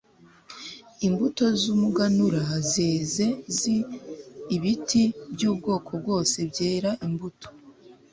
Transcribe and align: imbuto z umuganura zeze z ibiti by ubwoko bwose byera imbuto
imbuto 1.07 1.43
z 1.59 1.63
umuganura 1.75 2.43
zeze 2.71 3.25
z 3.57 3.59
ibiti 4.55 5.03
by 5.33 5.43
ubwoko 5.51 5.91
bwose 6.01 6.37
byera 6.51 6.91
imbuto 7.07 7.47